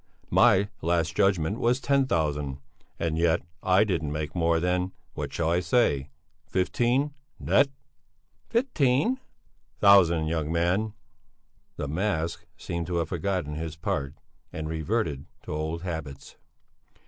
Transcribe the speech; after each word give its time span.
My 0.31 0.67
Last 0.81 1.15
Judgment 1.15 1.59
was 1.59 1.79
ten 1.79 2.07
thousand, 2.07 2.57
and 2.97 3.19
yet 3.19 3.43
I 3.61 3.83
didn't 3.83 4.11
make 4.11 4.33
more 4.33 4.59
than 4.59 4.93
what 5.13 5.31
shall 5.31 5.51
I 5.51 5.59
say? 5.59 6.09
fifteen 6.47 7.13
net." 7.39 7.69
"Fifteen?" 8.49 9.19
"Thousand, 9.79 10.25
young 10.25 10.51
man!" 10.51 10.93
The 11.75 11.87
mask 11.87 12.47
seemed 12.57 12.87
to 12.87 12.95
have 12.95 13.09
forgotten 13.09 13.53
his 13.53 13.75
part 13.75 14.15
and 14.51 14.67
reverted 14.67 15.27
to 15.43 15.51
old 15.53 15.83
habits. 15.83 16.35